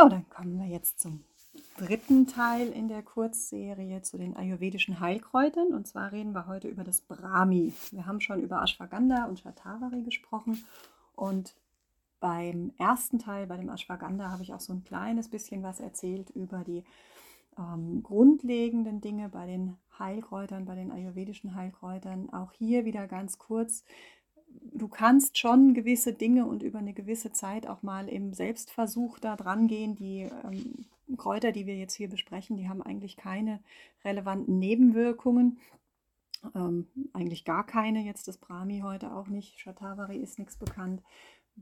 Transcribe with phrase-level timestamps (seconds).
[0.00, 1.24] So, dann kommen wir jetzt zum
[1.76, 5.74] dritten Teil in der Kurzserie zu den ayurvedischen Heilkräutern.
[5.74, 7.72] Und zwar reden wir heute über das Brahmi.
[7.90, 10.64] Wir haben schon über Ashwagandha und Shatavari gesprochen.
[11.16, 11.56] Und
[12.20, 16.30] beim ersten Teil, bei dem Ashwagandha, habe ich auch so ein kleines bisschen was erzählt
[16.30, 16.84] über die
[17.58, 22.32] ähm, grundlegenden Dinge bei den Heilkräutern, bei den ayurvedischen Heilkräutern.
[22.32, 23.82] Auch hier wieder ganz kurz
[24.60, 29.36] du kannst schon gewisse Dinge und über eine gewisse Zeit auch mal im Selbstversuch da
[29.36, 29.94] dran gehen.
[29.96, 30.86] Die ähm,
[31.16, 33.60] Kräuter, die wir jetzt hier besprechen, die haben eigentlich keine
[34.04, 35.58] relevanten Nebenwirkungen.
[36.54, 39.58] Ähm, eigentlich gar keine, jetzt das Brahmi heute auch nicht.
[39.58, 41.02] Shatavari ist nichts bekannt.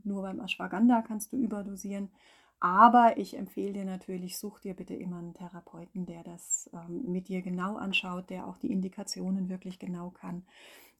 [0.03, 2.09] Nur beim Ashwagandha kannst du überdosieren.
[2.59, 7.27] Aber ich empfehle dir natürlich, such dir bitte immer einen Therapeuten, der das ähm, mit
[7.27, 10.43] dir genau anschaut, der auch die Indikationen wirklich genau kann.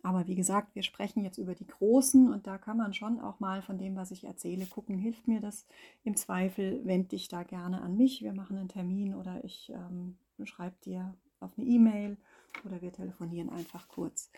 [0.08, 3.42] Aber wie gesagt, wir sprechen jetzt über die Großen und da kann man schon auch
[3.42, 5.68] mal von dem, was ich erzähle, gucken, hilft mir das
[6.06, 8.22] im Zweifel, wende dich da gerne an mich.
[8.22, 12.16] Wir machen einen Termin oder ich ähm, schreibe dir auf eine E-Mail
[12.64, 14.32] oder wir telefonieren einfach kurz.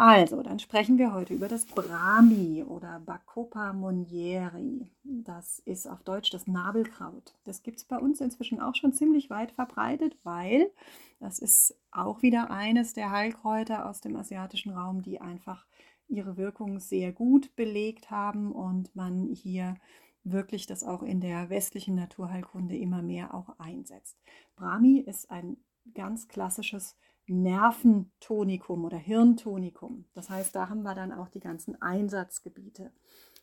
[0.00, 4.88] Also, dann sprechen wir heute über das Brahmi oder Bacopa monieri.
[5.02, 7.34] Das ist auf Deutsch das Nabelkraut.
[7.42, 10.70] Das gibt es bei uns inzwischen auch schon ziemlich weit verbreitet, weil
[11.18, 15.66] das ist auch wieder eines der Heilkräuter aus dem asiatischen Raum, die einfach
[16.06, 19.74] ihre Wirkung sehr gut belegt haben und man hier
[20.22, 24.16] wirklich das auch in der westlichen Naturheilkunde immer mehr auch einsetzt.
[24.54, 25.56] Brahmi ist ein
[25.94, 30.06] ganz klassisches Nerventonikum oder Hirntonikum.
[30.14, 32.90] Das heißt, da haben wir dann auch die ganzen Einsatzgebiete.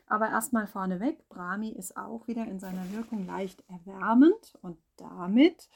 [0.07, 5.69] Aber erstmal vorneweg, Brahmi ist auch wieder in seiner Wirkung leicht erwärmend und damit,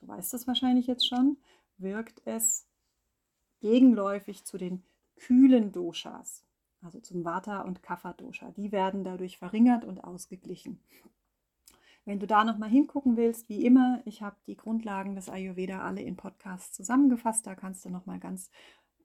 [0.00, 1.36] du weißt das wahrscheinlich jetzt schon,
[1.76, 2.66] wirkt es
[3.60, 4.82] gegenläufig zu den
[5.16, 6.44] kühlen Doshas,
[6.82, 8.50] also zum Vata und Kapha Dosha.
[8.52, 10.80] Die werden dadurch verringert und ausgeglichen.
[12.04, 16.02] Wenn du da nochmal hingucken willst, wie immer, ich habe die Grundlagen des Ayurveda alle
[16.02, 17.46] in Podcasts zusammengefasst.
[17.46, 18.50] Da kannst du nochmal ganz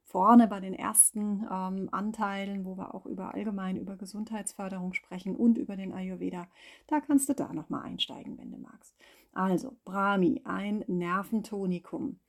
[0.09, 5.57] vorne bei den ersten ähm, Anteilen, wo wir auch über allgemein über Gesundheitsförderung sprechen und
[5.57, 6.47] über den Ayurveda,
[6.87, 8.95] da kannst du da nochmal einsteigen, wenn du magst.
[9.33, 12.19] Also, Brahmi, ein Nerventonikum.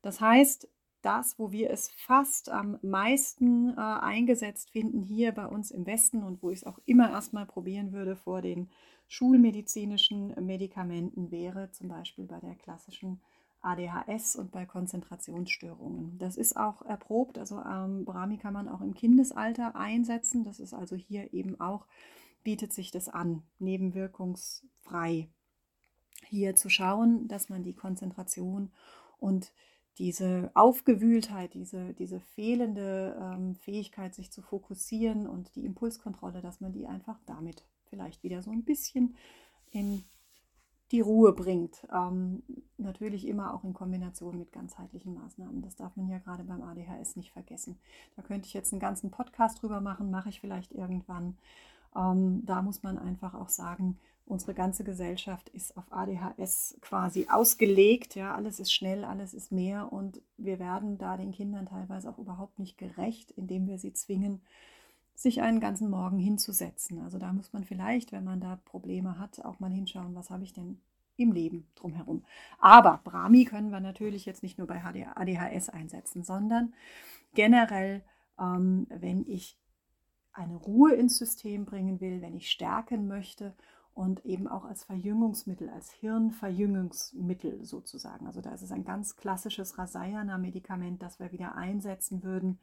[0.00, 0.68] Das heißt,
[1.06, 6.24] das, wo wir es fast am meisten äh, eingesetzt finden, hier bei uns im Westen
[6.24, 8.68] und wo ich es auch immer erstmal probieren würde vor den
[9.06, 13.20] schulmedizinischen Medikamenten wäre, zum Beispiel bei der klassischen
[13.60, 16.18] ADHS und bei Konzentrationsstörungen.
[16.18, 20.42] Das ist auch erprobt, also ähm, Brahmi kann man auch im Kindesalter einsetzen.
[20.42, 21.86] Das ist also hier eben auch,
[22.42, 25.28] bietet sich das an, nebenwirkungsfrei
[26.28, 28.72] hier zu schauen, dass man die Konzentration
[29.18, 29.52] und
[29.98, 36.72] diese Aufgewühltheit, diese, diese fehlende ähm, Fähigkeit, sich zu fokussieren und die Impulskontrolle, dass man
[36.72, 39.16] die einfach damit vielleicht wieder so ein bisschen
[39.70, 40.04] in
[40.92, 41.86] die Ruhe bringt.
[41.92, 42.42] Ähm,
[42.76, 45.62] natürlich immer auch in Kombination mit ganzheitlichen Maßnahmen.
[45.62, 47.78] Das darf man ja gerade beim ADHS nicht vergessen.
[48.14, 51.38] Da könnte ich jetzt einen ganzen Podcast drüber machen, mache ich vielleicht irgendwann.
[51.96, 58.16] Ähm, da muss man einfach auch sagen, unsere ganze Gesellschaft ist auf ADHS quasi ausgelegt.
[58.16, 62.18] Ja, alles ist schnell, alles ist mehr und wir werden da den Kindern teilweise auch
[62.18, 64.42] überhaupt nicht gerecht, indem wir sie zwingen,
[65.14, 67.00] sich einen ganzen Morgen hinzusetzen.
[67.00, 70.44] Also da muss man vielleicht, wenn man da Probleme hat, auch mal hinschauen, was habe
[70.44, 70.80] ich denn
[71.16, 72.24] im Leben drumherum.
[72.58, 76.74] Aber Brahmi können wir natürlich jetzt nicht nur bei ADHS einsetzen, sondern
[77.32, 78.02] generell,
[78.38, 79.56] ähm, wenn ich
[80.32, 83.54] eine Ruhe ins System bringen will, wenn ich stärken möchte
[83.96, 88.26] und eben auch als Verjüngungsmittel, als Hirnverjüngungsmittel sozusagen.
[88.26, 92.58] Also da ist es ein ganz klassisches Rasayana-Medikament, das wir wieder einsetzen würden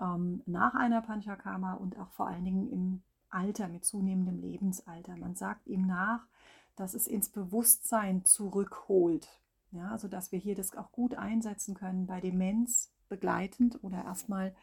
[0.00, 5.14] ähm, nach einer Panchakarma und auch vor allen Dingen im Alter, mit zunehmendem Lebensalter.
[5.18, 6.26] Man sagt ihm nach,
[6.74, 9.28] dass es ins Bewusstsein zurückholt.
[9.72, 14.54] Ja, also dass wir hier das auch gut einsetzen können bei Demenz begleitend oder erstmal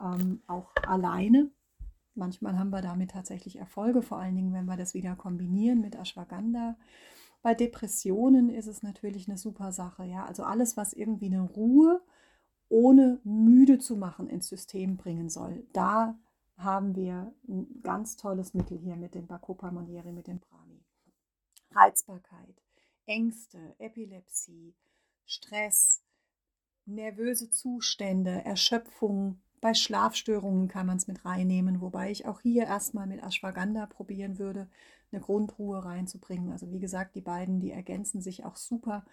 [0.00, 1.52] ähm, auch alleine.
[2.14, 5.94] Manchmal haben wir damit tatsächlich Erfolge, vor allen Dingen, wenn wir das wieder kombinieren mit
[5.94, 6.76] Ashwagandha.
[7.42, 10.04] Bei Depressionen ist es natürlich eine super Sache.
[10.04, 10.26] Ja?
[10.26, 12.02] Also alles, was irgendwie eine Ruhe
[12.68, 15.66] ohne müde zu machen ins System bringen soll.
[15.72, 16.18] Da
[16.56, 20.82] haben wir ein ganz tolles Mittel hier mit dem Bacopa Monieri, mit dem Brahmi.
[21.72, 22.62] Reizbarkeit,
[23.06, 24.74] Ängste, Epilepsie,
[25.26, 26.02] Stress,
[26.86, 29.40] nervöse Zustände, Erschöpfung.
[29.62, 34.40] Bei Schlafstörungen kann man es mit reinnehmen, wobei ich auch hier erstmal mit Ashwagandha probieren
[34.40, 34.66] würde,
[35.12, 36.50] eine Grundruhe reinzubringen.
[36.50, 39.04] Also wie gesagt, die beiden, die ergänzen sich auch super.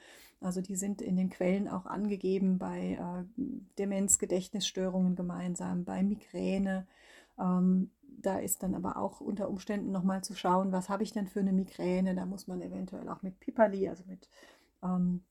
[0.42, 3.44] Also die sind in den Quellen auch angegeben bei äh,
[3.78, 6.88] Demenz, Gedächtnisstörungen gemeinsam, bei Migräne.
[7.38, 11.28] Ähm, da ist dann aber auch unter Umständen nochmal zu schauen, was habe ich denn
[11.28, 12.16] für eine Migräne.
[12.16, 14.28] Da muss man eventuell auch mit Pipali, also mit
[14.82, 15.22] ähm,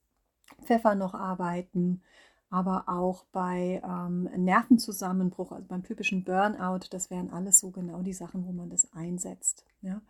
[0.62, 2.02] Pfeffer noch arbeiten
[2.50, 8.14] aber auch bei ähm, Nervenzusammenbruch, also beim typischen Burnout, das wären alles so genau die
[8.14, 9.64] Sachen, wo man das einsetzt.
[9.82, 10.00] Ja?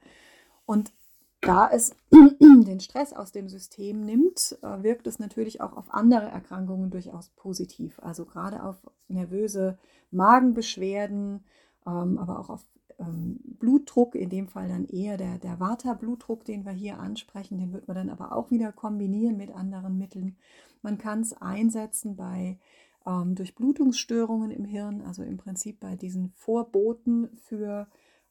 [0.67, 0.93] Und
[1.41, 6.27] da es den Stress aus dem System nimmt, äh, wirkt es natürlich auch auf andere
[6.27, 7.99] Erkrankungen durchaus positiv.
[8.01, 8.77] Also gerade auf
[9.09, 9.79] nervöse
[10.11, 11.45] Magenbeschwerden,
[11.87, 12.65] ähm, aber auch auf
[12.99, 17.73] ähm, Blutdruck, in dem Fall dann eher der, der Vata-Blutdruck, den wir hier ansprechen, den
[17.73, 20.37] wird man dann aber auch wieder kombinieren mit anderen Mitteln.
[20.83, 22.59] Man kann es einsetzen bei
[23.07, 27.89] ähm, Durchblutungsstörungen im Hirn, also im Prinzip bei diesen Vorboten für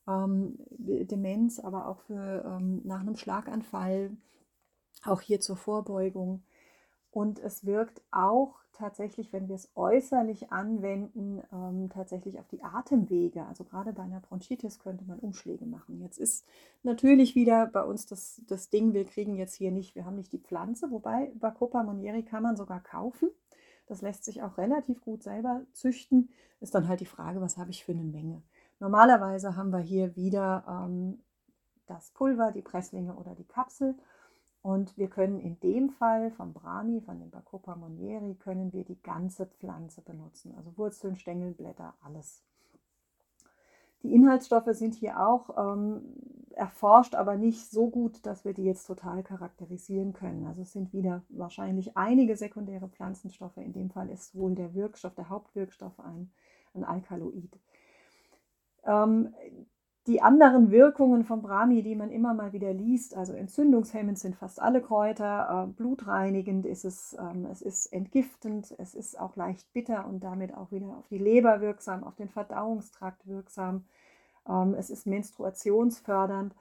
[0.07, 4.11] ähm, Demenz, aber auch für ähm, nach einem Schlaganfall,
[5.03, 6.43] auch hier zur Vorbeugung.
[7.17, 13.43] Und es wirkt auch tatsächlich, wenn wir es äußerlich anwenden, ähm, tatsächlich auf die Atemwege.
[13.47, 15.99] Also gerade bei einer Bronchitis könnte man Umschläge machen.
[15.99, 16.45] Jetzt ist
[16.83, 20.31] natürlich wieder bei uns das, das Ding, wir kriegen jetzt hier nicht, wir haben nicht
[20.31, 23.31] die Pflanze, wobei Bacopa monieri kann man sogar kaufen.
[23.87, 26.29] Das lässt sich auch relativ gut selber züchten.
[26.59, 28.43] Ist dann halt die Frage, was habe ich für eine Menge.
[28.79, 31.23] Normalerweise haben wir hier wieder ähm,
[31.87, 33.95] das Pulver, die Presslinge oder die Kapsel.
[34.67, 39.01] Und wir können in dem Fall vom Brahmi, von dem Bacopa monieri, können wir die
[39.01, 40.53] ganze Pflanze benutzen.
[40.57, 42.43] Also Wurzeln, Stängel, Blätter, alles.
[44.03, 46.01] Die Inhaltsstoffe sind hier auch ähm,
[46.51, 50.45] erforscht, aber nicht so gut, dass wir die jetzt total charakterisieren können.
[50.45, 53.55] Also es sind wieder wahrscheinlich einige sekundäre Pflanzenstoffe.
[53.55, 56.29] In dem Fall ist wohl der Wirkstoff, der Hauptwirkstoff ein,
[56.73, 57.57] ein Alkaloid.
[58.83, 59.33] Ähm,
[60.07, 64.62] die anderen Wirkungen von Brahmi, die man immer mal wieder liest, also entzündungshemmend sind fast
[64.62, 70.07] alle Kräuter, äh, blutreinigend ist es, ähm, es ist entgiftend, es ist auch leicht bitter
[70.07, 73.86] und damit auch wieder auf die Leber wirksam, auf den Verdauungstrakt wirksam.
[74.48, 76.56] Ähm, es ist menstruationsfördernd.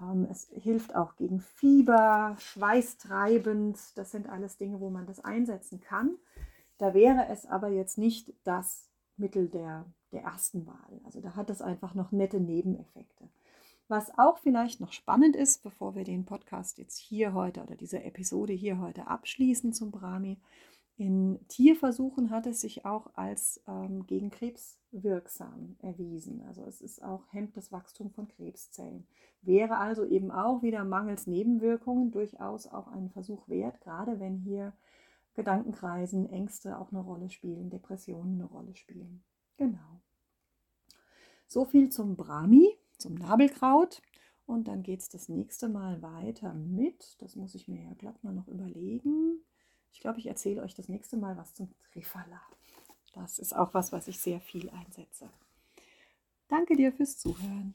[0.00, 3.98] Ähm, es hilft auch gegen Fieber, schweißtreibend.
[3.98, 6.16] Das sind alles Dinge, wo man das einsetzen kann.
[6.78, 8.87] Da wäre es aber jetzt nicht das
[9.18, 11.00] Mittel der der ersten Wahl.
[11.04, 13.28] Also da hat es einfach noch nette Nebeneffekte.
[13.88, 18.02] Was auch vielleicht noch spannend ist, bevor wir den Podcast jetzt hier heute oder diese
[18.02, 20.38] Episode hier heute abschließen zum Brahmi,
[20.96, 26.42] in Tierversuchen hat es sich auch als ähm, gegen Krebs wirksam erwiesen.
[26.48, 29.06] Also es ist auch hemmt das Wachstum von Krebszellen.
[29.40, 34.72] Wäre also eben auch wieder mangels Nebenwirkungen durchaus auch ein Versuch wert, gerade wenn hier
[35.38, 39.22] Gedankenkreisen, Ängste auch eine Rolle spielen, Depressionen eine Rolle spielen.
[39.56, 40.02] Genau.
[41.46, 44.02] So viel zum Brahmi, zum Nabelkraut.
[44.46, 48.24] Und dann geht es das nächste Mal weiter mit, das muss ich mir ja glatt
[48.24, 49.44] mal noch überlegen.
[49.92, 52.40] Ich glaube, ich erzähle euch das nächste Mal was zum Trifala.
[53.12, 55.30] Das ist auch was, was ich sehr viel einsetze.
[56.48, 57.74] Danke dir fürs Zuhören.